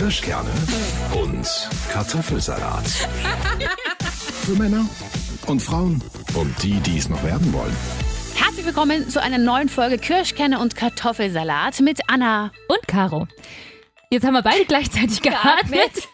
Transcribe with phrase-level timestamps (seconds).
[0.00, 0.48] Kirschkerne
[1.12, 1.46] und
[1.92, 2.86] Kartoffelsalat.
[4.46, 4.86] Für Männer
[5.46, 6.02] und Frauen
[6.34, 7.76] und die, die es noch werden wollen.
[8.34, 12.50] Herzlich willkommen zu einer neuen Folge Kirschkerne und Kartoffelsalat mit Anna.
[12.68, 13.28] und Caro.
[14.08, 16.08] Jetzt haben wir beide gleichzeitig geatmet.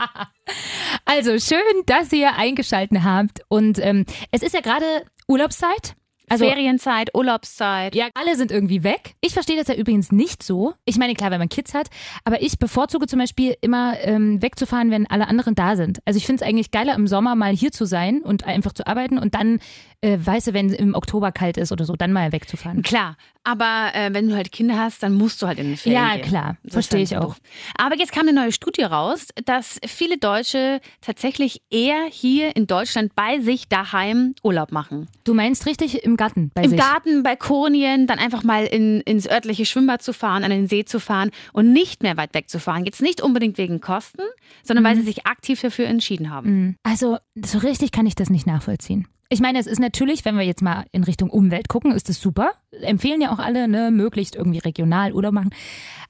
[1.04, 3.42] also schön, dass ihr eingeschaltet habt.
[3.48, 5.97] Und ähm, es ist ja gerade Urlaubszeit.
[6.30, 7.94] Also Ferienzeit, Urlaubszeit.
[7.94, 9.14] ja, alle sind irgendwie weg.
[9.20, 10.74] Ich verstehe das ja übrigens nicht so.
[10.84, 11.88] Ich meine, klar, wenn man Kids hat,
[12.24, 16.00] aber ich bevorzuge zum Beispiel immer ähm, wegzufahren, wenn alle anderen da sind.
[16.04, 18.86] Also ich finde es eigentlich geiler, im Sommer mal hier zu sein und einfach zu
[18.86, 19.60] arbeiten und dann,
[20.00, 22.82] äh, weißt du, wenn es im Oktober kalt ist oder so, dann mal wegzufahren.
[22.82, 26.02] Klar, aber äh, wenn du halt Kinder hast, dann musst du halt in den Ferien
[26.02, 26.22] Ja, gehen.
[26.26, 26.56] klar.
[26.68, 27.36] Verstehe ich auch.
[27.78, 33.14] Aber jetzt kam eine neue Studie raus, dass viele Deutsche tatsächlich eher hier in Deutschland
[33.14, 35.08] bei sich daheim Urlaub machen.
[35.24, 36.78] Du meinst richtig im Garten bei Im sich.
[36.78, 41.00] Garten, Balkonien, dann einfach mal in, ins örtliche Schwimmbad zu fahren, an den See zu
[41.00, 42.84] fahren und nicht mehr weit weg zu fahren.
[42.84, 44.22] Jetzt nicht unbedingt wegen Kosten,
[44.62, 46.76] sondern weil sie sich aktiv dafür entschieden haben.
[46.82, 49.08] Also, so richtig kann ich das nicht nachvollziehen.
[49.30, 52.18] Ich meine, es ist natürlich, wenn wir jetzt mal in Richtung Umwelt gucken, ist es
[52.18, 52.52] super.
[52.80, 55.50] Empfehlen ja auch alle, ne, möglichst irgendwie regional Urlaub machen.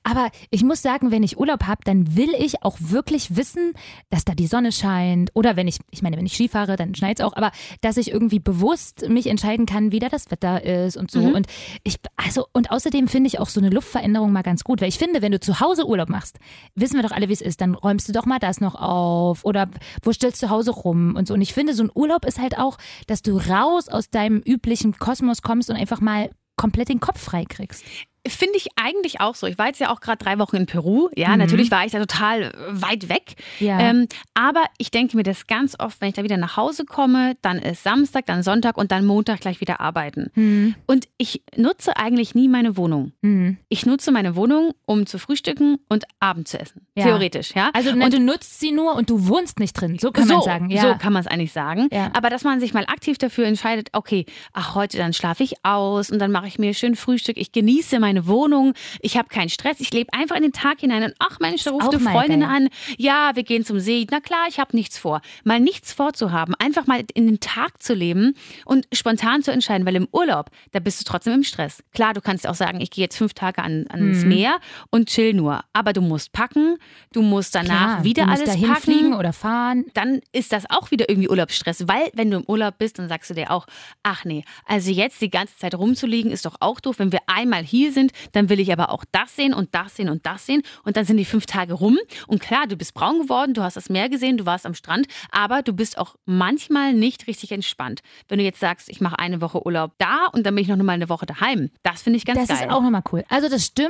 [0.09, 3.75] Aber ich muss sagen, wenn ich Urlaub habe, dann will ich auch wirklich wissen,
[4.09, 5.31] dass da die Sonne scheint.
[5.35, 7.99] Oder wenn ich, ich meine, wenn ich Ski fahre, dann schneit es auch, aber dass
[7.99, 11.21] ich irgendwie bewusst mich entscheiden kann, wie da das Wetter ist und so.
[11.21, 11.47] Und
[11.85, 14.99] ich, also, und außerdem finde ich auch so eine Luftveränderung mal ganz gut, weil ich
[14.99, 16.39] finde, wenn du zu Hause Urlaub machst,
[16.75, 19.45] wissen wir doch alle, wie es ist, dann räumst du doch mal das noch auf
[19.45, 19.69] oder
[20.03, 21.35] wo stellst du zu Hause rum und so.
[21.35, 24.99] Und ich finde, so ein Urlaub ist halt auch, dass du raus aus deinem üblichen
[24.99, 27.85] Kosmos kommst und einfach mal komplett den Kopf frei kriegst.
[28.27, 29.47] Finde ich eigentlich auch so.
[29.47, 31.09] Ich war jetzt ja auch gerade drei Wochen in Peru.
[31.17, 31.39] Ja, Mhm.
[31.39, 33.37] natürlich war ich da total äh, weit weg.
[33.61, 33.79] Ja.
[33.81, 37.37] Ähm, aber ich denke mir das ganz oft, wenn ich da wieder nach Hause komme,
[37.43, 40.31] dann ist Samstag, dann Sonntag und dann Montag gleich wieder arbeiten.
[40.35, 40.75] Mhm.
[40.87, 43.13] Und ich nutze eigentlich nie meine Wohnung.
[43.23, 43.57] Mhm.
[43.69, 46.87] Ich nutze meine Wohnung, um zu frühstücken und Abend zu essen.
[46.97, 47.05] Ja.
[47.05, 47.71] Theoretisch, ja.
[47.73, 49.97] Also ne, du nutzt sie nur und du wohnst nicht drin.
[49.99, 50.71] So kann so, man sagen.
[50.71, 50.83] Ja.
[50.83, 51.89] so kann man es eigentlich sagen.
[51.93, 52.11] Ja.
[52.15, 56.11] Aber dass man sich mal aktiv dafür entscheidet, okay, ach, heute dann schlafe ich aus
[56.11, 57.37] und dann mache ich mir schön Frühstück.
[57.39, 58.75] Ich genieße meine Wohnung.
[59.01, 59.81] Ich habe keinen Stress.
[59.81, 62.49] Ich lebe einfach in den Tag hinein und ach Mensch, da ruft eine Freundin geil.
[62.51, 62.69] an.
[62.97, 64.07] Ja, wir gehen zum See.
[64.11, 65.21] Na klar, ich habe nichts vor.
[65.45, 68.35] Mal nichts vorzuhaben, einfach mal in den Tag zu leben
[68.65, 71.83] und spontan zu entscheiden, weil im Urlaub, da bist du trotzdem im Stress.
[71.93, 74.29] Klar, du kannst auch sagen, ich gehe jetzt fünf Tage an, ans Mhm.
[74.29, 74.59] Meer
[74.91, 75.61] und chill nur.
[75.73, 76.77] Aber du musst packen,
[77.13, 77.67] du musst danach
[78.01, 79.85] Klar, wieder du musst alles dahin packen fliegen oder fahren.
[79.95, 83.31] dann ist das auch wieder irgendwie Urlaubsstress, weil wenn du im Urlaub bist, dann sagst
[83.31, 83.67] du dir auch,
[84.03, 86.99] ach nee, also jetzt die ganze Zeit rumzuliegen ist doch auch doof.
[86.99, 87.98] Wenn wir einmal hier sind,
[88.33, 91.05] dann will ich aber auch das sehen und das sehen und das sehen und dann
[91.05, 94.09] sind die fünf Tage rum und klar, du bist braun geworden, du hast das Meer
[94.09, 98.01] gesehen, du warst am Strand, aber du bist auch manchmal nicht richtig entspannt.
[98.29, 100.77] Wenn du jetzt sagst, ich mache eine Woche Urlaub da und dann bin ich noch
[100.77, 102.67] mal eine Woche daheim, das finde ich ganz Das geil.
[102.69, 103.25] ist auch nochmal cool.
[103.29, 103.89] Also das stimmt.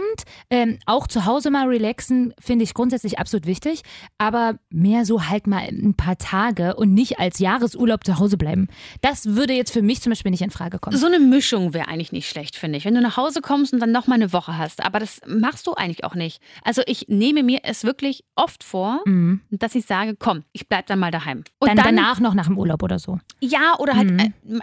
[0.50, 3.82] Ähm, auch zu Hause mal relaxen finde ich grundsätzlich absolut wichtig.
[4.18, 8.68] Aber mehr so halt mal ein paar Tage und nicht als Jahresurlaub zu Hause bleiben.
[9.00, 10.96] Das würde jetzt für mich zum Beispiel nicht in Frage kommen.
[10.96, 12.84] So eine Mischung wäre eigentlich nicht schlecht, finde ich.
[12.84, 14.84] Wenn du nach Hause kommst und dann noch mal eine Woche hast.
[14.84, 16.40] Aber das machst du eigentlich auch nicht.
[16.64, 19.02] Also ich nehme mir es wirklich oft vor,
[19.50, 21.44] dass ich sage, komm, ich bleib dann mal daheim.
[21.58, 21.76] Und Mhm.
[21.76, 23.18] dann, danach noch nach dem Urlaub oder so.
[23.40, 24.18] Ja, oder halt, Mhm.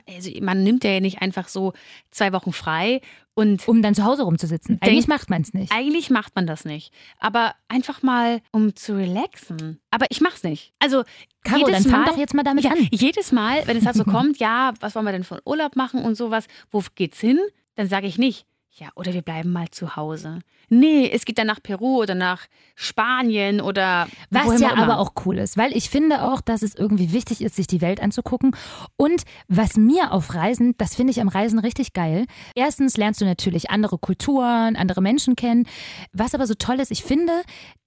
[0.06, 1.74] äh, also man nimmt ja nicht einfach so
[2.12, 3.02] zwei Wochen frei
[3.34, 4.78] und Um dann zu Hause rumzusitzen.
[4.82, 5.72] Eigentlich macht man es nicht.
[5.74, 6.94] eigentlich macht man das nicht.
[7.20, 9.80] Aber einfach mal, um zu relaxen.
[9.92, 10.72] Aber ich mach's nicht.
[10.80, 11.04] Also
[11.44, 12.88] Caro, jedes dann fang Mal, doch jetzt mal damit ja, an.
[12.92, 16.04] Jedes Mal, wenn es halt so kommt, ja, was wollen wir denn von Urlaub machen
[16.04, 17.40] und sowas, wo geht's hin?
[17.76, 20.40] Dann sage ich nicht, ja, oder wir bleiben mal zu Hause.
[20.70, 24.84] Nee, es geht dann nach Peru oder nach Spanien oder Was ja immer.
[24.84, 27.82] aber auch cool ist, weil ich finde auch, dass es irgendwie wichtig ist, sich die
[27.82, 28.56] Welt anzugucken.
[28.98, 32.26] Und was mir auf Reisen, das finde ich am Reisen richtig geil.
[32.56, 35.68] Erstens lernst du natürlich andere Kulturen, andere Menschen kennen.
[36.14, 37.34] Was aber so toll ist, ich finde,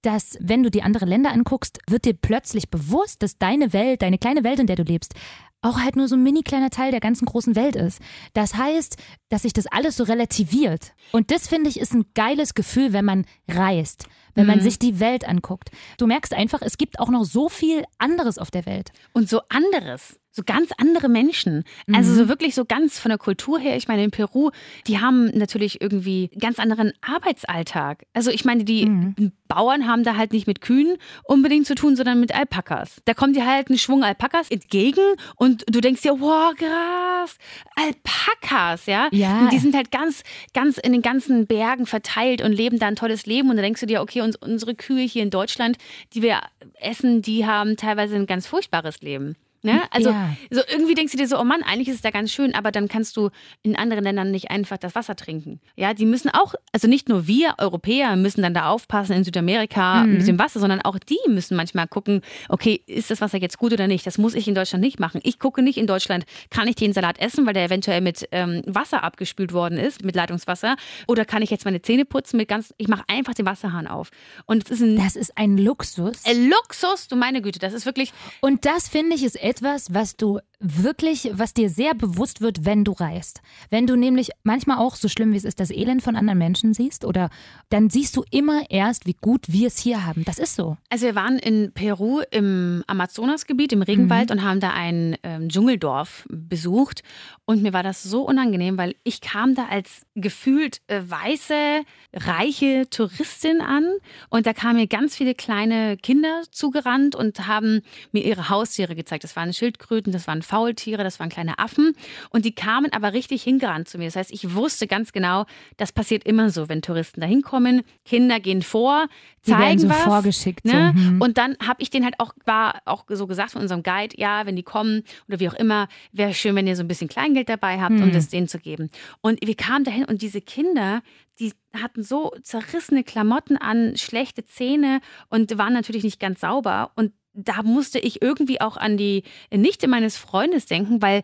[0.01, 4.17] dass wenn du die andere Länder anguckst, wird dir plötzlich bewusst, dass deine Welt, deine
[4.17, 5.13] kleine Welt, in der du lebst,
[5.61, 7.99] auch halt nur so ein mini kleiner Teil der ganzen großen Welt ist.
[8.33, 8.95] Das heißt,
[9.29, 10.93] dass sich das alles so relativiert.
[11.11, 14.99] Und das finde ich ist ein geiles Gefühl, wenn man reist, wenn man sich die
[14.99, 15.71] Welt anguckt.
[15.97, 18.91] Du merkst einfach, es gibt auch noch so viel anderes auf der Welt.
[19.13, 20.18] Und so anderes.
[20.31, 21.63] So ganz andere Menschen.
[21.91, 23.75] Also so wirklich so ganz von der Kultur her.
[23.75, 24.51] Ich meine, in Peru,
[24.85, 28.05] die haben natürlich irgendwie ganz anderen Arbeitsalltag.
[28.13, 32.19] Also ich meine, die Bauern haben da halt nicht mit Kühen unbedingt zu tun, sondern
[32.19, 33.01] mit Alpakas.
[33.05, 35.01] Da kommt dir halt ein Schwung Alpakas entgegen
[35.35, 37.37] und du denkst dir, wow, krass,
[37.75, 39.07] Alpakas, ja?
[39.11, 39.39] Ja.
[39.39, 40.23] Und die sind halt ganz,
[40.53, 43.49] ganz in den ganzen Bergen verteilt und leben da ein tolles Leben.
[43.49, 45.77] Und da denkst du dir, okay, uns, unsere Kühe hier in Deutschland,
[46.13, 46.41] die wir
[46.79, 49.35] essen, die haben teilweise ein ganz furchtbares Leben.
[49.61, 49.81] Ne?
[49.91, 50.35] Also Ja.
[50.51, 52.71] so irgendwie denkst du dir so, oh Mann, eigentlich ist es da ganz schön, aber
[52.71, 53.29] dann kannst du
[53.61, 55.59] in anderen Ländern nicht einfach das Wasser trinken.
[55.75, 60.03] Ja, die müssen auch, also nicht nur wir Europäer müssen dann da aufpassen in Südamerika
[60.05, 60.17] Mhm.
[60.17, 63.73] mit dem Wasser, sondern auch die müssen manchmal gucken, okay, ist das Wasser jetzt gut
[63.73, 64.05] oder nicht?
[64.07, 65.19] Das muss ich in Deutschland nicht machen.
[65.23, 68.61] Ich gucke nicht in Deutschland, kann ich den Salat essen, weil der eventuell mit ähm,
[68.65, 70.75] Wasser abgespült worden ist, mit Leitungswasser,
[71.07, 74.09] oder kann ich jetzt meine Zähne putzen mit ganz, ich mache einfach den Wasserhahn auf.
[74.45, 76.23] Und es ist ein Das ist ein Luxus.
[76.49, 80.39] Luxus, du meine Güte, das ist wirklich, Und das finde ich ist etwas, was du
[80.59, 83.41] wirklich, was dir sehr bewusst wird, wenn du reist.
[83.69, 86.73] Wenn du nämlich manchmal auch, so schlimm wie es ist, das Elend von anderen Menschen
[86.73, 87.29] siehst, oder
[87.69, 90.25] dann siehst du immer erst, wie gut wir es hier haben.
[90.25, 90.77] Das ist so.
[90.89, 96.27] Also wir waren in Peru im Amazonasgebiet, im Regenwald und haben da ein ähm, Dschungeldorf
[96.29, 97.03] besucht.
[97.45, 101.83] Und mir war das so unangenehm, weil ich kam da als gefühlt äh, weiße,
[102.13, 103.85] reiche Touristin an.
[104.29, 107.81] Und da kamen mir ganz viele kleine Kinder zugerannt und haben
[108.11, 109.23] mir ihre Haustiere gezeigt.
[109.23, 111.93] Das waren Schildkröten, das waren Faultiere, das waren kleine Affen.
[112.31, 114.05] Und die kamen aber richtig hingerannt zu mir.
[114.05, 115.45] Das heißt, ich wusste ganz genau,
[115.77, 117.83] das passiert immer so, wenn Touristen da hinkommen.
[118.03, 119.07] Kinder gehen vor,
[119.43, 120.01] zeigen so was.
[120.01, 120.93] vorgeschickt, so, Ne?
[120.93, 121.21] hm.
[121.21, 124.45] Und dann habe ich denen halt auch, war auch so gesagt von unserem Guide, ja,
[124.47, 127.47] wenn die kommen oder wie auch immer, wäre schön, wenn ihr so ein bisschen Kleingeld
[127.47, 128.03] dabei habt, Hm.
[128.03, 128.89] um das denen zu geben.
[129.21, 131.01] Und wir kamen dahin und diese Kinder,
[131.39, 134.99] die hatten so zerrissene Klamotten an, schlechte Zähne
[135.29, 136.91] und waren natürlich nicht ganz sauber.
[136.95, 137.13] Und
[137.45, 141.23] da musste ich irgendwie auch an die Nichte meines Freundes denken, weil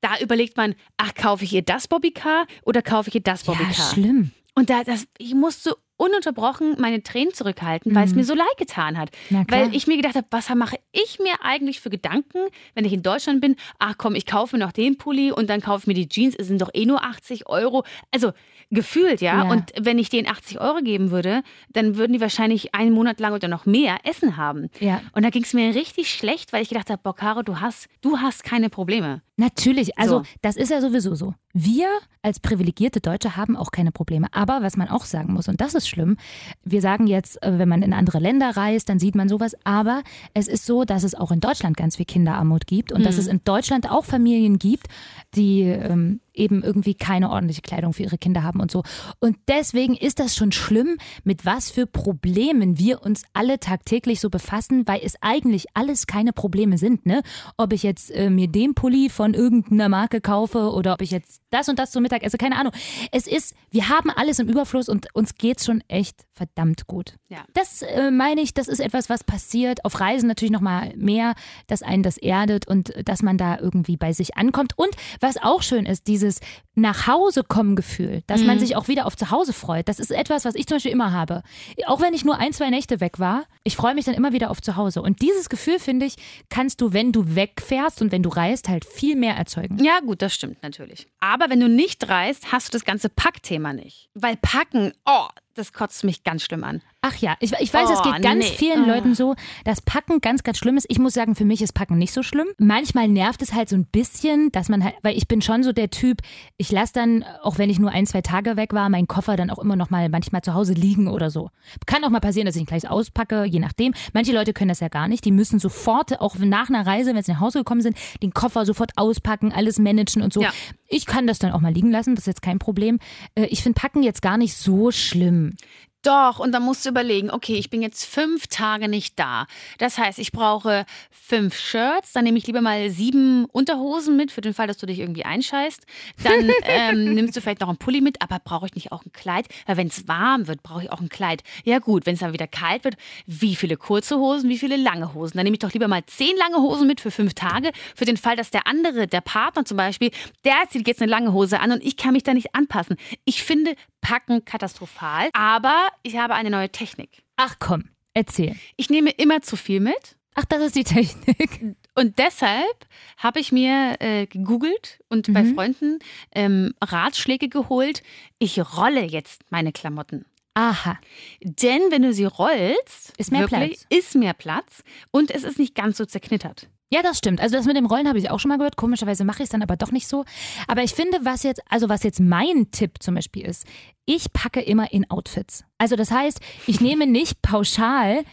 [0.00, 3.52] da überlegt man, ach, kaufe ich ihr das Bobbycar oder kaufe ich ihr das Ja,
[3.52, 3.92] Bobbycar?
[3.92, 4.30] schlimm.
[4.54, 8.96] Und da, das, ich musste ununterbrochen meine Tränen zurückhalten, weil es mir so leid getan
[8.96, 9.10] hat.
[9.30, 9.46] Mhm.
[9.48, 12.38] Weil ich mir gedacht habe, was mache ich mir eigentlich für Gedanken,
[12.74, 13.56] wenn ich in Deutschland bin?
[13.80, 16.36] Ach komm, ich kaufe mir noch den Pulli und dann kaufe ich mir die Jeans.
[16.36, 17.84] Es sind doch eh nur 80 Euro.
[18.12, 18.32] Also
[18.70, 19.44] gefühlt, ja.
[19.44, 19.50] Ja.
[19.50, 23.32] Und wenn ich denen 80 Euro geben würde, dann würden die wahrscheinlich einen Monat lang
[23.32, 24.68] oder noch mehr Essen haben.
[24.80, 25.00] Ja.
[25.12, 27.88] Und da ging es mir richtig schlecht, weil ich gedacht habe, boah, Caro, du hast,
[28.00, 29.22] du hast keine Probleme.
[29.38, 30.24] Natürlich, also So.
[30.42, 31.32] das ist ja sowieso so.
[31.52, 31.86] Wir
[32.22, 34.26] als privilegierte Deutsche haben auch keine Probleme.
[34.32, 36.16] Aber was man auch sagen muss, und das ist schlimm,
[36.64, 39.54] wir sagen jetzt, äh, wenn man in andere Länder reist, dann sieht man sowas.
[39.64, 40.02] Aber
[40.34, 43.28] es ist so, dass es auch in Deutschland ganz viel Kinderarmut gibt und dass es
[43.28, 44.88] in Deutschland auch Familien gibt,
[45.36, 48.82] die ähm, eben irgendwie keine ordentliche Kleidung für ihre Kinder haben und so.
[49.20, 54.30] Und deswegen ist das schon schlimm, mit was für Problemen wir uns alle tagtäglich so
[54.30, 57.06] befassen, weil es eigentlich alles keine Probleme sind.
[57.06, 57.22] Ne?
[57.56, 61.42] Ob ich jetzt äh, mir den Pulli von irgendeiner Marke kaufe oder ob ich jetzt
[61.50, 62.72] das und das zum Mittag esse, keine Ahnung.
[63.12, 67.16] Es ist, wir haben alles im Überfluss und uns geht's schon echt verdammt gut.
[67.28, 67.38] Ja.
[67.54, 69.84] Das äh, meine ich, das ist etwas, was passiert.
[69.84, 71.34] Auf Reisen natürlich nochmal mehr,
[71.66, 74.72] dass einen das erdet und dass man da irgendwie bei sich ankommt.
[74.76, 74.90] Und
[75.20, 76.40] was auch schön ist, dieses
[76.74, 79.88] nach Hause kommen Gefühl, dass man sich auch wieder auf zu Hause freut.
[79.88, 81.42] Das ist etwas, was ich zum Beispiel immer habe.
[81.86, 84.50] Auch wenn ich nur ein, zwei Nächte weg war, ich freue mich dann immer wieder
[84.50, 85.02] auf zu Hause.
[85.02, 86.16] Und dieses Gefühl, finde ich,
[86.48, 89.82] kannst du, wenn du wegfährst und wenn du reist, halt viel mehr erzeugen.
[89.82, 91.06] Ja, gut, das stimmt natürlich.
[91.20, 94.08] Aber wenn du nicht reist, hast du das ganze Packthema nicht.
[94.14, 96.82] Weil Packen, oh, das kotzt mich ganz schlimm an.
[97.00, 98.56] Ach ja, ich, ich weiß, es Oh, geht ganz nee.
[98.56, 98.88] vielen Oh.
[98.88, 100.86] Leuten so, dass Packen ganz, ganz schlimm ist.
[100.88, 102.48] Ich muss sagen, für mich ist Packen nicht so schlimm.
[102.58, 105.72] Manchmal nervt es halt so ein bisschen, dass man halt, weil ich bin schon so
[105.72, 106.22] der Typ,
[106.56, 109.50] ich lasse dann, auch wenn ich nur ein, zwei Tage weg war, meinen Koffer dann
[109.50, 111.50] auch immer noch mal manchmal zu Hause liegen oder so.
[111.86, 113.94] Kann auch mal passieren, dass ich ihn gleich auspacke, je nachdem.
[114.12, 115.24] Manche Leute können das ja gar nicht.
[115.24, 118.66] Die müssen sofort, auch nach einer Reise, wenn sie nach Hause gekommen sind, den Koffer
[118.66, 120.42] sofort auspacken, alles managen und so.
[120.42, 120.50] Ja.
[120.88, 122.98] Ich kann das dann auch mal liegen lassen, das ist jetzt kein Problem.
[123.36, 125.54] Äh, Ich finde Packen jetzt gar nicht so schlimm.
[126.02, 129.46] Doch, und dann musst du überlegen, okay, ich bin jetzt fünf Tage nicht da.
[129.78, 134.40] Das heißt, ich brauche fünf Shirts, dann nehme ich lieber mal sieben Unterhosen mit, für
[134.40, 135.84] den Fall, dass du dich irgendwie einscheißt.
[136.22, 139.12] Dann ähm, nimmst du vielleicht noch einen Pulli mit, aber brauche ich nicht auch ein
[139.12, 139.48] Kleid?
[139.66, 141.42] Weil wenn es warm wird, brauche ich auch ein Kleid.
[141.64, 145.14] Ja gut, wenn es dann wieder kalt wird, wie viele kurze Hosen, wie viele lange
[145.14, 145.36] Hosen?
[145.36, 148.16] Dann nehme ich doch lieber mal zehn lange Hosen mit für fünf Tage, für den
[148.16, 150.12] Fall, dass der andere, der Partner zum Beispiel,
[150.44, 152.96] der zieht jetzt eine lange Hose an und ich kann mich da nicht anpassen.
[153.24, 157.22] Ich finde Packen katastrophal, aber ich habe eine neue Technik.
[157.36, 158.56] Ach komm, erzähl.
[158.76, 160.16] Ich nehme immer zu viel mit.
[160.34, 161.76] Ach, das ist die Technik.
[161.96, 162.86] Und deshalb
[163.16, 165.54] habe ich mir äh, gegoogelt und bei Mhm.
[165.54, 165.98] Freunden
[166.32, 168.02] ähm, Ratschläge geholt.
[168.38, 170.24] Ich rolle jetzt meine Klamotten.
[170.54, 170.98] Aha.
[171.42, 173.86] Denn wenn du sie rollst, Ist mehr wirklich, Platz.
[173.90, 176.68] ist mehr Platz und es ist nicht ganz so zerknittert.
[176.90, 177.40] Ja, das stimmt.
[177.40, 178.76] Also das mit dem Rollen habe ich auch schon mal gehört.
[178.76, 180.24] Komischerweise mache ich es dann aber doch nicht so.
[180.66, 183.66] Aber ich finde, was jetzt, also was jetzt mein Tipp zum Beispiel ist,
[184.06, 185.64] ich packe immer in Outfits.
[185.76, 188.24] Also das heißt, ich nehme nicht pauschal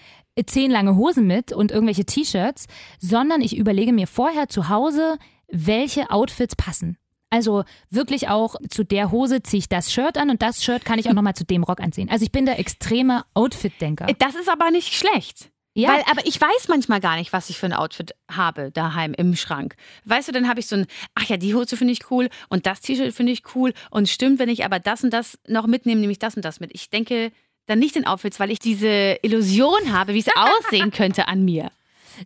[0.46, 2.68] zehn lange Hosen mit und irgendwelche T-Shirts,
[3.00, 5.18] sondern ich überlege mir vorher zu Hause,
[5.50, 6.98] welche Outfits passen.
[7.30, 11.00] Also wirklich auch zu der Hose ziehe ich das Shirt an und das Shirt kann
[11.00, 12.10] ich auch nochmal zu dem Rock anziehen.
[12.10, 14.08] Also ich bin der extreme Outfit-Denker.
[14.20, 15.52] Das ist aber nicht schlecht.
[15.78, 15.90] Ja.
[15.90, 19.36] Weil, aber ich weiß manchmal gar nicht, was ich für ein Outfit habe daheim im
[19.36, 19.76] Schrank.
[20.06, 22.66] Weißt du, dann habe ich so ein, ach ja, die Hose finde ich cool und
[22.66, 26.00] das T-Shirt finde ich cool und stimmt, wenn ich aber das und das noch mitnehme,
[26.00, 26.72] nehme ich das und das mit.
[26.74, 27.34] Ich denke
[27.66, 31.70] dann nicht in Outfits, weil ich diese Illusion habe, wie es aussehen könnte an mir.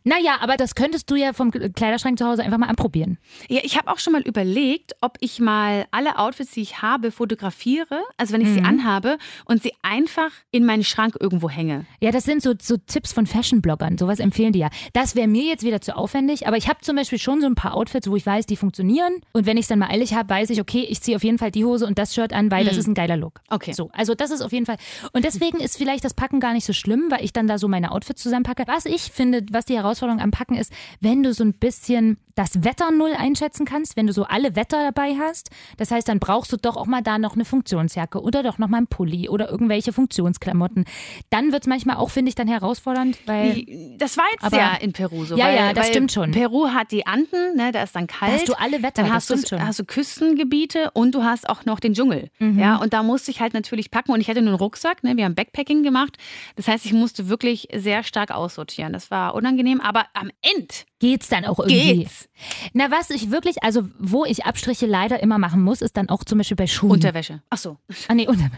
[0.03, 3.17] Naja, aber das könntest du ja vom Kleiderschrank zu Hause einfach mal anprobieren.
[3.49, 7.11] Ja, ich habe auch schon mal überlegt, ob ich mal alle Outfits, die ich habe,
[7.11, 11.85] fotografiere, also wenn ich sie anhabe und sie einfach in meinen Schrank irgendwo hänge.
[12.01, 13.97] Ja, das sind so, so Tipps von Fashion-Bloggern.
[13.97, 14.69] Sowas empfehlen die ja.
[14.93, 17.55] Das wäre mir jetzt wieder zu aufwendig, aber ich habe zum Beispiel schon so ein
[17.55, 19.21] paar Outfits, wo ich weiß, die funktionieren.
[19.33, 21.37] Und wenn ich es dann mal eilig habe, weiß ich, okay, ich ziehe auf jeden
[21.37, 23.41] Fall die Hose und das Shirt an, weil das ist ein geiler Look.
[23.49, 23.73] Okay.
[23.73, 24.77] So, also das ist auf jeden Fall.
[25.13, 27.67] Und deswegen ist vielleicht das Packen gar nicht so schlimm, weil ich dann da so
[27.67, 28.63] meine Outfits zusammenpacke.
[28.67, 30.71] Was ich finde, was die Herausforderung am Packen ist,
[31.01, 34.81] wenn du so ein bisschen das Wetter null einschätzen kannst, wenn du so alle Wetter
[34.81, 35.49] dabei hast.
[35.75, 38.69] Das heißt, dann brauchst du doch auch mal da noch eine Funktionsjacke oder doch noch
[38.69, 40.85] mal einen Pulli oder irgendwelche Funktionsklamotten.
[41.31, 43.65] Dann wird es manchmal auch, finde ich, dann herausfordernd, weil
[43.97, 45.35] Das war jetzt Aber- ja in Peru so.
[45.35, 46.31] Ja, weil, ja, das stimmt schon.
[46.31, 48.31] Peru hat die Anden, ne, da ist dann kalt.
[48.31, 49.01] da hast du alle Wetter.
[49.03, 49.67] Dann das hast du, schon.
[49.67, 52.29] hast du Küstengebiete und du hast auch noch den Dschungel.
[52.39, 52.57] Mhm.
[52.59, 54.11] Ja, und da musste ich halt natürlich packen.
[54.11, 55.03] Und ich hatte nur einen Rucksack.
[55.03, 55.17] Ne?
[55.17, 56.17] Wir haben Backpacking gemacht.
[56.55, 58.93] Das heißt, ich musste wirklich sehr stark aussortieren.
[58.93, 59.68] Das war unangenehm.
[59.79, 61.99] Aber am Ende Geht's dann auch irgendwie?
[61.99, 62.27] geht's.
[62.73, 66.25] Na, was ich wirklich, also wo ich Abstriche leider immer machen muss, ist dann auch
[66.25, 66.91] zum Beispiel bei Schuhen.
[66.91, 67.41] Unterwäsche.
[67.49, 67.77] Ach so.
[68.09, 68.57] Ah, nee, Unterwäsche.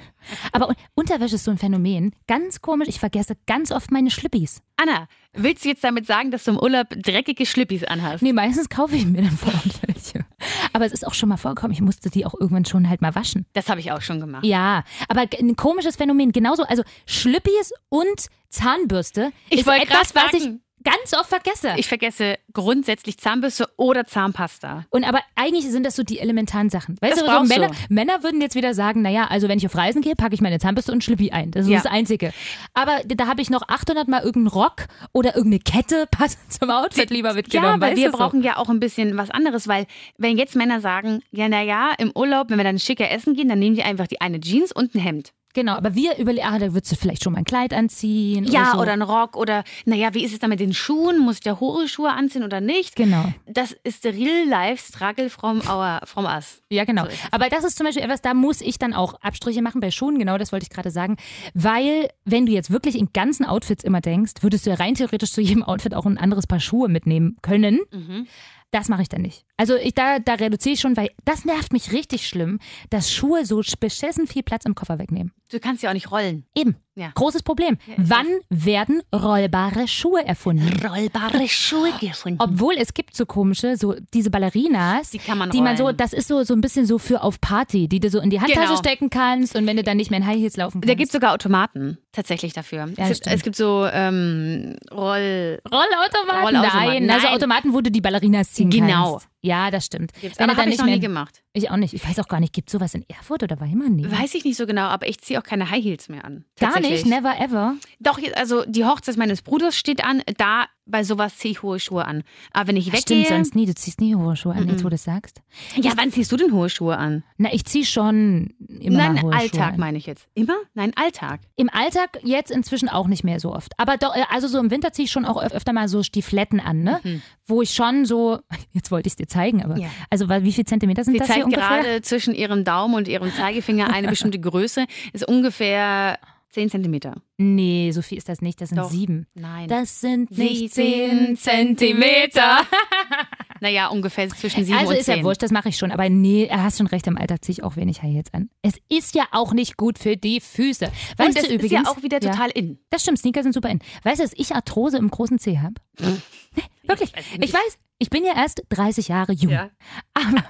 [0.52, 2.16] Aber Un- Unterwäsche ist so ein Phänomen.
[2.28, 4.62] Ganz komisch, ich vergesse ganz oft meine Schlippis.
[4.78, 8.24] Anna, willst du jetzt damit sagen, dass du im Urlaub dreckige Schlippis anhast?
[8.24, 10.26] Nee, meistens kaufe ich mir dann vor Ort welche.
[10.74, 13.14] Aber es ist auch schon mal vorgekommen, ich musste die auch irgendwann schon halt mal
[13.14, 13.46] waschen.
[13.54, 14.46] Das habe ich auch schon gemacht.
[14.46, 16.32] Ja, aber ein komisches Phänomen.
[16.32, 20.62] Genauso, also Schlippis und Zahnbürste Ich ist wollte etwas, was ich sagen.
[20.84, 21.74] Ganz oft vergesse.
[21.78, 24.86] Ich vergesse grundsätzlich Zahnbürste oder Zahnpasta.
[24.90, 26.98] und aber eigentlich sind das so die elementaren Sachen.
[27.02, 27.74] Weißt Das du, so brauchst Männer, du.
[27.94, 30.60] Männer würden jetzt wieder sagen, naja, also wenn ich auf Reisen gehe, packe ich meine
[30.60, 31.52] Zahnbürste und Schlippi ein.
[31.52, 31.78] Das ist Ja.
[31.82, 32.32] das Einzige.
[32.74, 37.10] Aber da habe ich noch 800 Mal irgendeinen Rock oder irgendeine Kette passend zum Outfit
[37.10, 37.74] lieber Ja, mitgenommen.
[37.74, 38.18] aber weißt wir du so?
[38.18, 39.86] brauchen ja auch ein bisschen was anderes, weil
[40.18, 43.60] wenn jetzt Männer sagen, ja, naja, im Urlaub, wenn wir dann schicker essen gehen, dann
[43.60, 45.32] nehmen die einfach die eine Jeans und ein Hemd.
[45.54, 48.46] Genau, aber wir überlegen, ah, da würdest du vielleicht schon mal ein Kleid anziehen.
[48.46, 48.80] Ja, oder, so.
[48.80, 51.20] oder ein Rock oder, naja, wie ist es dann mit den Schuhen?
[51.20, 52.96] Muss ich da hohe Schuhe anziehen oder nicht?
[52.96, 53.26] Genau.
[53.48, 56.62] Das ist der real life struggle from our, from us.
[56.70, 57.06] Ja, genau.
[57.06, 57.12] So.
[57.32, 60.18] Aber das ist zum Beispiel etwas, da muss ich dann auch Abstriche machen bei Schuhen,
[60.18, 61.18] genau das wollte ich gerade sagen.
[61.54, 65.32] Weil, wenn du jetzt wirklich in ganzen Outfits immer denkst, würdest du ja rein theoretisch
[65.32, 67.80] zu jedem Outfit auch ein anderes Paar Schuhe mitnehmen können.
[67.92, 68.28] Mhm.
[68.72, 69.46] Das mache ich dann nicht.
[69.58, 73.46] Also ich, da, da reduziere ich schon, weil das nervt mich richtig schlimm, dass Schuhe
[73.46, 75.34] so beschissen viel Platz im Koffer wegnehmen.
[75.52, 76.46] Du kannst ja auch nicht rollen.
[76.56, 76.76] Eben.
[76.96, 77.12] Ja.
[77.16, 77.78] Großes Problem.
[77.98, 80.70] Wann werden rollbare Schuhe erfunden?
[80.86, 82.38] Rollbare Schuhe gefunden.
[82.42, 86.12] Obwohl es gibt so komische, so diese Ballerinas, Die kann man die man so, das
[86.12, 88.68] ist so, so ein bisschen so für auf Party, die du so in die Handtasche
[88.68, 88.78] Genau.
[88.80, 90.90] stecken kannst und wenn du dann nicht mehr in High Heels laufen kannst.
[90.90, 92.90] Da gibt es sogar Automaten tatsächlich dafür.
[92.98, 95.60] Ja, es, gibt, es gibt so ähm, Roll.
[95.72, 96.56] Rollautomaten?
[96.58, 97.36] Rollautomaten, Nein, also nein.
[97.36, 99.12] Automaten, wo du die Ballerinas ziehen Genau.
[99.14, 99.28] kannst.
[99.44, 100.12] Ja, das stimmt.
[100.22, 100.38] Gibt's.
[100.40, 101.42] Wenn Aber habe ich noch nie gemacht.
[101.54, 101.94] Ich auch nicht.
[101.96, 103.90] Ich weiß auch gar nicht, gibt sowas in Erfurt oder Weimar?
[103.90, 104.06] Nee.
[104.12, 106.46] Weiß ich nicht so genau, aber ich ziehe auch keine High Heels mehr an.
[106.60, 107.76] Gar nicht, never ever.
[108.00, 110.22] Doch, also die Hochzeit meines Bruders steht an.
[110.38, 112.24] Da bei sowas ziehe ich hohe Schuhe an.
[112.52, 113.26] Aber wenn ich Stimmt, weggehe.
[113.28, 113.66] sonst nie.
[113.66, 115.42] Du ziehst nie hohe Schuhe an, jetzt wo du das sagst.
[115.76, 117.24] ja, wann ziehst du denn hohe Schuhe an?
[117.38, 119.80] Na, ich ziehe schon immer Nein, hohe Schuhe Alltag an.
[119.80, 120.28] meine ich jetzt.
[120.34, 120.56] Immer?
[120.74, 121.42] Nein, Alltag.
[121.56, 123.72] Im Alltag jetzt inzwischen auch nicht mehr so oft.
[123.78, 126.04] Aber doch, äh, also so im Winter ziehe ich schon auch öf- öfter mal so
[126.04, 127.00] Stiefletten an, ne?
[127.46, 128.40] Wo ich schon so,
[128.72, 129.82] jetzt wollte ich es dir zeigen, aber Mhm.
[129.82, 129.90] Ja.
[130.10, 131.68] also wie viel Zentimeter sind Sie das hier ungefähr?
[131.84, 134.86] gerade zwischen ihrem Daumen und ihrem Zeigefinger eine bestimmte Größe.
[135.14, 136.18] Ist ungefähr
[136.52, 137.16] 10 Zentimeter.
[137.38, 138.90] Nee, so viel ist das nicht, das sind Doch.
[138.92, 139.26] sieben.
[139.34, 139.68] Nein.
[139.68, 142.60] Das sind nicht zehn 10 Zentimeter.
[143.62, 145.20] naja, ungefähr zwischen 7 Also und ist 10.
[145.20, 145.92] ja wurscht, das mache ich schon.
[145.92, 148.50] Aber nee, er hast schon recht, im Alltag ziehe ich auch wenig High Heels an.
[148.62, 150.86] Es ist ja auch nicht gut für die Füße.
[151.18, 151.64] Weißt Und du das übrigens?
[151.64, 152.80] ist ja auch wieder total in.
[152.90, 153.80] Das stimmt, Sneaker sind super in.
[154.04, 155.76] Weißt du, dass ich Arthrose im großen Zeh habe?
[156.00, 157.12] Nee, wirklich.
[157.40, 159.52] Ich weiß, ich bin ja erst 30 Jahre jung.
[159.52, 159.70] Ja.
[160.14, 160.44] Aber,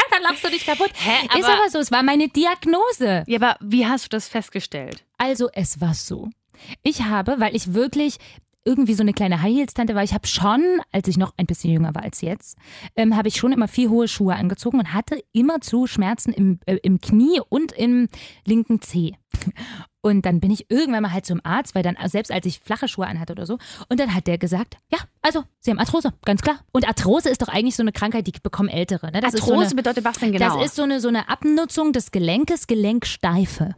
[0.00, 0.90] ja, dann lachst du dich kaputt.
[0.94, 3.24] Hä, ist aber- aber so, es war meine Diagnose.
[3.26, 5.04] Ja, aber wie hast du das festgestellt?
[5.18, 6.28] Also, es war so.
[6.82, 8.16] Ich habe, weil ich wirklich
[8.66, 10.02] irgendwie so eine kleine High Heels Tante war.
[10.04, 12.58] Ich habe schon, als ich noch ein bisschen jünger war als jetzt,
[12.94, 16.60] ähm, habe ich schon immer viel hohe Schuhe angezogen und hatte immer zu Schmerzen im,
[16.66, 18.08] äh, im Knie und im
[18.44, 19.14] linken Zeh.
[20.02, 22.60] Und dann bin ich irgendwann mal halt zum Arzt, weil dann, also selbst als ich
[22.60, 26.12] flache Schuhe anhatte oder so, und dann hat der gesagt, ja, also, Sie haben Arthrose,
[26.24, 26.60] ganz klar.
[26.72, 29.12] Und Arthrose ist doch eigentlich so eine Krankheit, die bekommen Ältere.
[29.12, 29.20] Ne?
[29.20, 30.56] Das ist so Arthrose eine, bedeutet was denn genau?
[30.56, 33.74] das ist so eine, so eine Abnutzung des Gelenkes, Gelenksteife.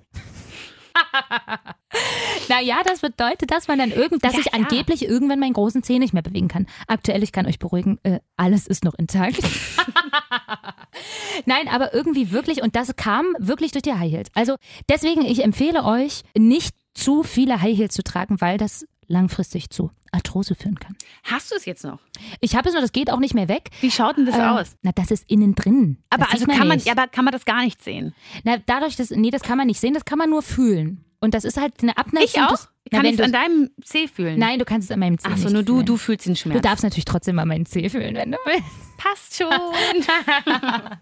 [2.48, 4.52] naja, das bedeutet, dass man dann irgend, dass Ja, ich ja.
[4.54, 6.66] angeblich irgendwann meinen großen Zeh nicht mehr bewegen kann.
[6.86, 9.40] Aktuell, ich kann euch beruhigen, äh, alles ist noch intakt.
[11.46, 14.30] Nein, aber irgendwie wirklich, und das kam wirklich durch die High Heels.
[14.34, 14.56] Also
[14.88, 19.90] deswegen, ich empfehle euch, nicht zu viele High Heels zu tragen, weil das langfristig zu
[20.10, 20.96] Arthrose führen kann.
[21.22, 22.00] Hast du es jetzt noch?
[22.40, 23.70] Ich habe es noch, das geht auch nicht mehr weg.
[23.80, 24.76] Wie schaut denn das Äh, aus?
[24.82, 25.98] Na, das ist innen drin.
[26.10, 28.14] Aber das also sieht kann man, ja, aber kann man das gar nicht sehen?
[28.44, 31.04] Na, dadurch, dass, nee, das kann man nicht sehen, das kann man nur fühlen.
[31.20, 32.28] Und das ist halt eine Abneigung.
[32.28, 32.50] Ich auch?
[32.50, 32.56] Na,
[32.90, 34.38] Kann ich es an deinem Zeh fühlen?
[34.38, 35.86] Nein, du kannst es an meinem Zeh Achso, nicht nur du, fühlen.
[35.86, 36.56] du fühlst den Schmerz.
[36.56, 38.64] Du darfst natürlich trotzdem mal meinen Zeh fühlen, wenn du willst.
[38.98, 39.48] Passt schon.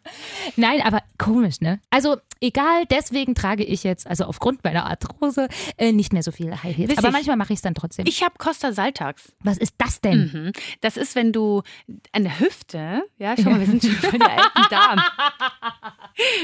[0.57, 1.81] Nein, aber komisch, ne?
[1.91, 6.51] Also egal, deswegen trage ich jetzt, also aufgrund meiner Arthrose, äh, nicht mehr so viel
[6.63, 6.97] High Heels.
[6.97, 8.07] Aber manchmal mache ich es dann trotzdem.
[8.07, 9.33] Ich habe Costa Saltax.
[9.41, 10.31] Was ist das denn?
[10.33, 10.53] Mhm.
[10.81, 11.63] Das ist, wenn du
[12.13, 15.03] an der Hüfte, ja, schau mal, wir sind schon voll die alten Damen.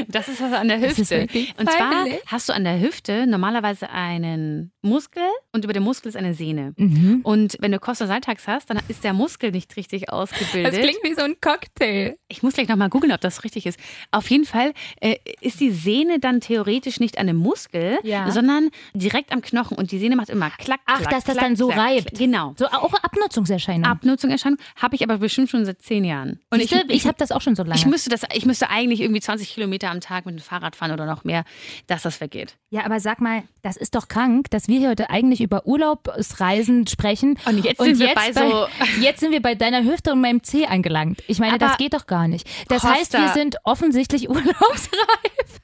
[0.08, 1.26] Das ist was an der Hüfte.
[1.58, 6.16] Und zwar hast du an der Hüfte normalerweise einen Muskel und über dem Muskel ist
[6.16, 6.74] eine Sehne.
[6.76, 7.20] Mhm.
[7.22, 10.96] Und wenn du Costa Saltax hast, dann ist der Muskel nicht richtig ausgebildet.
[11.02, 12.16] wie so ein Cocktail.
[12.28, 13.78] Ich muss gleich nochmal googeln, ob das richtig ist.
[14.10, 18.30] Auf jeden Fall äh, ist die Sehne dann theoretisch nicht an dem Muskel, Ja.
[18.30, 19.76] sondern direkt am Knochen.
[19.76, 21.78] Und die Sehne macht immer klack, Ach, klack, dass das klack, dann so klack.
[21.78, 22.18] reibt.
[22.18, 22.54] Genau.
[22.58, 23.86] So auch Abnutzungserscheinungen.
[23.90, 26.40] Abnutzungserscheinung habe ich aber bestimmt schon seit zehn Jahren.
[26.50, 27.76] Und Siehste, ich, habe das auch schon so lange.
[27.76, 30.92] ich müsste das, ich müsste eigentlich irgendwie 20 Kilometer am Tag mit dem Fahrrad fahren
[30.92, 31.44] oder noch mehr,
[31.86, 32.56] dass das weggeht.
[32.70, 36.86] ja, aber sag mal, das ist doch krank, dass wir hier heute eigentlich über Urlaubsreisen
[36.86, 37.38] sprechen.
[37.46, 38.66] Und jetzt sind wir bei so-
[39.00, 41.22] Jetzt sind wir bei deiner Hüfte und meinem Zeh angelangt.
[41.26, 42.46] Ich meine, das Aber geht doch gar nicht.
[42.68, 45.60] Das Costa- heißt, wir sind offensichtlich urlaubsreif.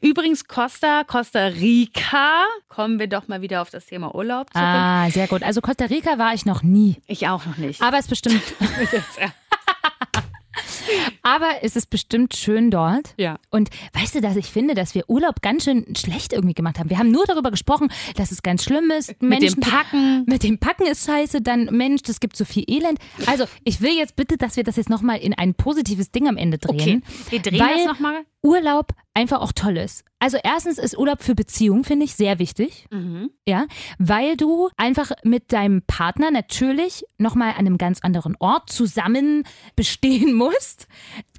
[0.00, 2.44] Übrigens Costa, Costa Rica.
[2.68, 4.64] Kommen wir doch mal wieder auf das Thema Urlaub zurück.
[4.66, 5.42] Ah, sehr gut.
[5.42, 6.96] Also Costa Rica war ich noch nie.
[7.06, 7.82] Ich auch noch nicht.
[7.82, 8.42] Aber es ist bestimmt.
[11.22, 13.14] Aber es ist bestimmt schön dort.
[13.16, 13.38] Ja.
[13.50, 16.90] Und weißt du, dass ich finde, dass wir Urlaub ganz schön schlecht irgendwie gemacht haben.
[16.90, 19.08] Wir haben nur darüber gesprochen, dass es ganz schlimm ist.
[19.08, 20.24] Mit dem Menschen- Packen.
[20.26, 22.98] Mit dem Packen ist scheiße, dann Mensch, das gibt so viel Elend.
[23.26, 26.36] Also, ich will jetzt bitte, dass wir das jetzt nochmal in ein positives Ding am
[26.36, 27.02] Ende Okay, drehen.
[27.30, 28.22] wir drehen weil das nochmal.
[28.42, 30.04] Urlaub einfach auch toll ist.
[30.18, 32.86] Also erstens ist Urlaub für Beziehung, finde ich, sehr wichtig.
[32.90, 33.30] Mhm.
[33.46, 33.66] Ja,
[33.98, 39.44] weil du einfach mit deinem Partner natürlich nochmal an einem ganz anderen Ort zusammen
[39.76, 40.86] bestehen musst.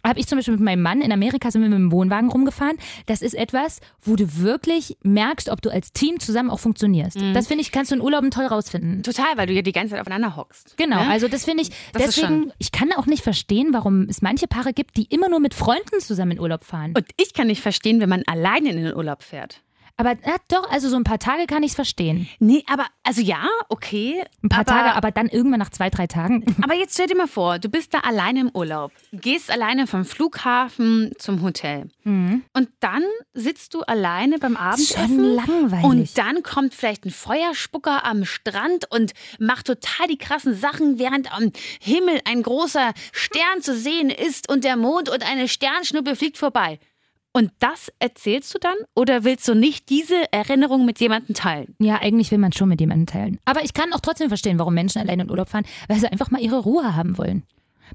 [0.06, 2.78] Habe ich zum Beispiel mit meinem Mann in Amerika sind wir mit dem Wohnwagen rumgefahren.
[3.06, 7.20] Das ist etwas, wo du wirklich merkst, ob du als Team zusammen auch funktionierst.
[7.22, 7.34] Mhm.
[7.34, 9.02] Das finde ich, kannst du in Urlauben toll rausfinden.
[9.04, 10.76] Total, weil du ja die ganze Zeit aufeinander hockst.
[10.78, 11.10] Genau, Ne?
[11.10, 14.74] also das finde ich, Das deswegen, ich kann auch nicht verstehen, warum es manche Paare
[14.74, 16.94] gibt, die immer nur mit Freunden zusammen in Urlaub fahren.
[16.98, 19.62] Und ich kann nicht verstehen, wenn man alleine in den Urlaub fährt.
[19.96, 22.28] Aber na, doch, also so ein paar Tage kann ich es verstehen.
[22.40, 24.24] Nee, aber, also ja, okay.
[24.42, 26.44] Ein paar aber, Tage, aber dann irgendwann nach zwei, drei Tagen.
[26.64, 30.06] Aber jetzt stell dir mal vor, du bist da alleine im Urlaub, gehst alleine vom
[30.06, 31.90] Flughafen zum Hotel.
[32.54, 33.04] Und dann
[33.34, 34.96] sitzt du alleine beim Abendessen.
[34.96, 35.86] Schon langweilig.
[35.86, 41.34] Und dann kommt vielleicht ein Feuerspucker am Strand und macht total die krassen Sachen, während
[41.36, 46.38] am Himmel ein großer Stern zu sehen ist und der Mond und eine Sternschnuppe fliegt
[46.38, 46.80] vorbei.
[47.36, 48.76] Und das erzählst du dann?
[48.94, 51.76] Oder willst du nicht diese Erinnerung mit jemandem teilen?
[51.80, 53.40] Ja, eigentlich will man schon mit jemandem teilen.
[53.44, 56.30] Aber ich kann auch trotzdem verstehen, warum Menschen alleine in Urlaub fahren, weil sie einfach
[56.30, 57.44] mal ihre Ruhe haben wollen.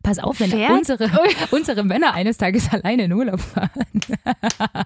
[0.02, 1.10] Pass auf, wenn unsere,
[1.50, 3.70] unsere Männer eines Tages alleine in Urlaub fahren.
[4.04, 4.84] Dann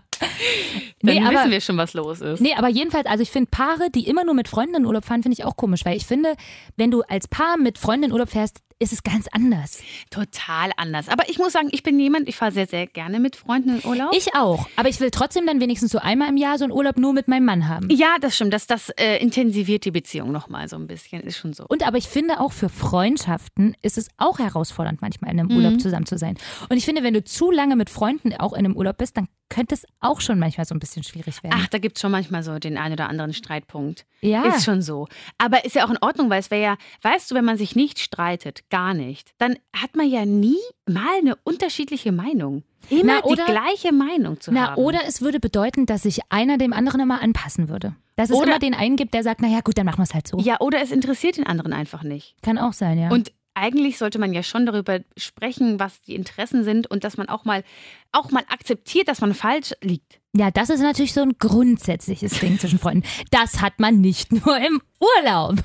[1.03, 2.41] nee, aber, wissen wir schon, was los ist.
[2.41, 5.23] nee, aber jedenfalls, also ich finde Paare, die immer nur mit Freunden in Urlaub fahren,
[5.23, 6.35] finde ich auch komisch, weil ich finde,
[6.77, 9.81] wenn du als Paar mit Freunden in Urlaub fährst, ist es ganz anders.
[10.11, 11.09] Total anders.
[11.09, 13.88] Aber ich muss sagen, ich bin jemand, ich fahre sehr, sehr gerne mit Freunden in
[13.88, 14.12] Urlaub.
[14.14, 14.66] Ich auch.
[14.77, 17.29] Aber ich will trotzdem dann wenigstens so einmal im Jahr so einen Urlaub nur mit
[17.29, 17.88] meinem Mann haben.
[17.90, 18.53] ja, das stimmt.
[18.53, 21.23] Das, das äh, intensiviert die Beziehung nochmal so ein bisschen.
[21.23, 21.64] Ist schon so.
[21.68, 25.81] Und aber ich finde auch für Freundschaften ist es auch herausfordernd, manchmal in einem Urlaub
[25.81, 26.37] zusammen zu sein.
[26.68, 29.29] Und ich finde, wenn du zu lange mit Freunden auch in einem Urlaub bist, dann
[29.49, 31.59] könnte es auch schon manchmal so ein bisschen schwierig werden.
[31.59, 34.07] Ach, da gibt es schon manchmal so den einen oder anderen Streitpunkt.
[34.23, 34.45] Ja.
[34.45, 35.09] Ist schon so.
[35.37, 37.77] Aber ist ja auch in Ordnung, weil es wäre ja, weißt du, wenn man sich
[37.77, 40.59] nicht streitet, gar nicht, dann hat man ja nie
[40.89, 42.63] mal eine unterschiedliche Meinung.
[42.91, 44.83] Immer Na, oder- die gleiche Meinung zu Na, haben.
[44.83, 47.95] oder es würde bedeuten, dass sich einer dem anderen immer anpassen würde.
[48.17, 50.15] Dass es Oder- immer den einen gibt, der sagt, naja gut, dann machen wir es
[50.15, 50.39] halt so.
[50.39, 52.35] Ja, oder es interessiert den anderen einfach nicht.
[52.43, 53.09] Kann auch sein, ja.
[53.11, 57.29] Und eigentlich sollte man ja schon darüber sprechen, was die Interessen sind und dass man
[57.29, 57.65] auch mal,
[58.12, 60.21] auch mal akzeptiert, dass man falsch liegt.
[60.35, 63.07] ja, das ist natürlich so ein grundsätzliches Ding zwischen Freunden.
[63.31, 65.57] Das hat man nicht nur im Urlaub.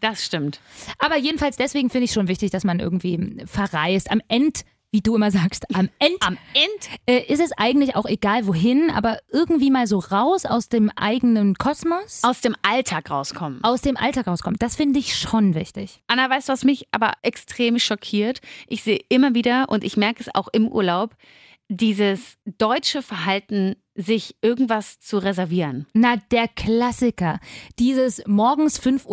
[0.00, 0.60] Das stimmt.
[0.98, 4.10] Aber jedenfalls deswegen finde ich schon wichtig, dass man irgendwie verreist.
[4.10, 4.60] Am Ende,
[4.92, 8.90] wie du immer sagst, am Ende Am Ende äh, ist es eigentlich auch egal wohin,
[8.90, 13.62] aber irgendwie mal so raus aus dem eigenen Kosmos, aus dem Alltag rauskommen.
[13.62, 14.60] aus dem Alltag rauskommt.
[14.62, 16.02] Das finde ich schon wichtig.
[16.08, 18.40] Anna, weißt du, was mich aber extrem schockiert?
[18.66, 21.14] Ich sehe immer wieder und ich merke es auch im Urlaub,
[21.68, 25.86] dieses deutsche Verhalten, sich irgendwas zu reservieren.
[25.92, 27.40] Na, der Klassiker.
[27.78, 29.06] Dieses morgens 5.50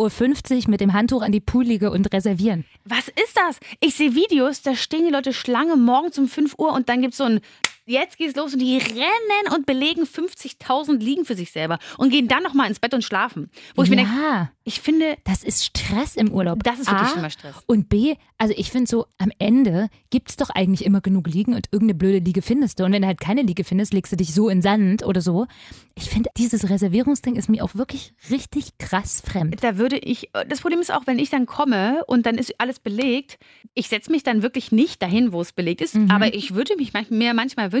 [0.64, 2.64] Uhr mit dem Handtuch an die Poolliege und reservieren.
[2.84, 3.58] Was ist das?
[3.80, 7.12] Ich sehe Videos, da stehen die Leute Schlange morgens um 5 Uhr und dann gibt
[7.12, 7.40] es so ein
[7.88, 12.28] jetzt geht's los und die rennen und belegen 50.000 Liegen für sich selber und gehen
[12.28, 13.50] dann nochmal ins Bett und schlafen.
[13.74, 16.62] Wo ich mir denke, ja, ich finde, das ist Stress im Urlaub.
[16.62, 17.56] Das ist wirklich A, immer Stress.
[17.66, 21.54] Und B, also ich finde so, am Ende gibt es doch eigentlich immer genug Liegen
[21.54, 22.84] und irgendeine blöde Liege findest du.
[22.84, 25.46] Und wenn du halt keine Liege findest, legst du dich so in Sand oder so.
[25.94, 29.56] Ich finde, dieses Reservierungsding ist mir auch wirklich richtig krass fremd.
[29.64, 32.78] da würde ich, das Problem ist auch, wenn ich dann komme und dann ist alles
[32.78, 33.38] belegt,
[33.74, 36.10] ich setze mich dann wirklich nicht dahin, wo es belegt ist, Mhm.
[36.10, 37.77] aber ich würde mich mir manchmal wünschen,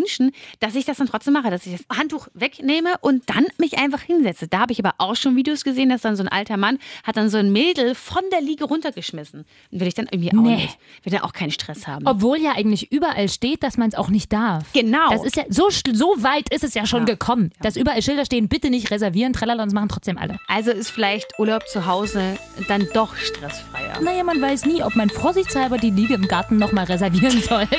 [0.60, 4.00] dass ich das dann trotzdem mache, dass ich das Handtuch wegnehme und dann mich einfach
[4.02, 4.48] hinsetze.
[4.48, 7.16] Da habe ich aber auch schon Videos gesehen, dass dann so ein alter Mann hat
[7.16, 9.44] dann so ein Mädel von der Liege runtergeschmissen.
[9.70, 10.56] Will ich dann irgendwie auch Nee.
[10.56, 10.78] nicht.
[11.02, 12.06] Will dann auch keinen Stress haben.
[12.06, 14.72] Obwohl ja eigentlich überall steht, dass man es auch nicht darf.
[14.72, 15.10] Genau.
[15.10, 17.06] Das ist ja, so, so weit ist es ja schon Ja.
[17.14, 20.38] gekommen, dass überall Schilder stehen, bitte nicht reservieren, tralala, und machen trotzdem alle.
[20.48, 24.00] Also ist vielleicht Urlaub zu Hause dann doch stressfreier.
[24.00, 27.78] Naja, man weiß nie, ob man vorsichtshalber die Liege im Garten nochmal reservieren sollte.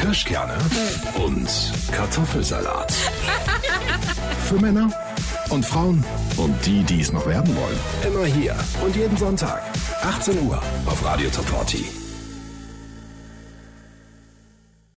[0.00, 0.56] Kirschkerne
[1.14, 1.48] und
[1.92, 2.92] Kartoffelsalat.
[4.46, 4.90] Für Männer
[5.50, 6.04] und Frauen
[6.36, 7.78] und die, die es noch werden wollen.
[8.06, 9.62] Immer hier und jeden Sonntag.
[10.02, 12.07] 18 Uhr auf Radio Top 40.